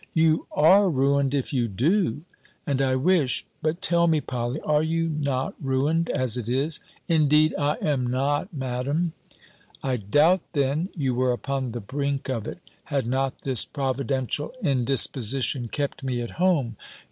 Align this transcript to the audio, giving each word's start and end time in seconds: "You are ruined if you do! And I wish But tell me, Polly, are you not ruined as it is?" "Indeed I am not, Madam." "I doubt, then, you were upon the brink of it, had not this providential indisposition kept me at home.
"You 0.15 0.47
are 0.51 0.89
ruined 0.89 1.35
if 1.35 1.53
you 1.53 1.67
do! 1.67 2.23
And 2.65 2.81
I 2.81 2.95
wish 2.95 3.45
But 3.61 3.83
tell 3.83 4.07
me, 4.07 4.19
Polly, 4.19 4.59
are 4.61 4.81
you 4.81 5.09
not 5.09 5.53
ruined 5.61 6.09
as 6.09 6.37
it 6.37 6.49
is?" 6.49 6.79
"Indeed 7.07 7.53
I 7.55 7.75
am 7.83 8.07
not, 8.07 8.51
Madam." 8.51 9.13
"I 9.83 9.97
doubt, 9.97 10.41
then, 10.53 10.89
you 10.95 11.13
were 11.13 11.33
upon 11.33 11.73
the 11.73 11.81
brink 11.81 12.29
of 12.29 12.47
it, 12.47 12.57
had 12.85 13.05
not 13.05 13.41
this 13.43 13.63
providential 13.63 14.51
indisposition 14.63 15.67
kept 15.67 16.01
me 16.03 16.19
at 16.21 16.31
home. 16.31 16.77